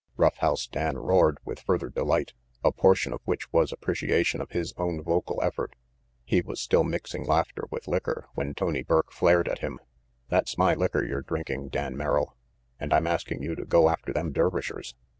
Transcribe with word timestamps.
Rough 0.17 0.37
House 0.37 0.65
Dan 0.65 0.97
roared 0.97 1.37
with 1.45 1.59
further 1.59 1.89
delight, 1.89 2.33
a 2.63 2.71
portion 2.71 3.13
of 3.13 3.21
which 3.25 3.53
was 3.53 3.71
appreciation 3.71 4.41
of 4.41 4.49
his 4.49 4.73
own 4.75 5.03
vocal 5.03 5.39
effort. 5.43 5.75
He 6.25 6.41
was 6.41 6.59
still 6.59 6.83
mixing 6.83 7.23
laughter 7.23 7.65
with 7.69 7.87
liquor 7.87 8.25
when 8.33 8.55
Tony 8.55 8.81
Burke 8.81 9.11
flared 9.11 9.47
at 9.47 9.59
him. 9.59 9.79
"That's 10.27 10.57
my 10.57 10.73
licker 10.73 11.05
you're 11.05 11.21
drinking, 11.21 11.67
Dan 11.69 11.95
Merrill, 11.95 12.35
and 12.79 12.91
I'm 12.91 13.05
asking 13.05 13.43
you 13.43 13.53
to 13.53 13.63
go 13.63 13.89
after 13.89 14.11
them 14.11 14.31
Dervishers. 14.31 14.95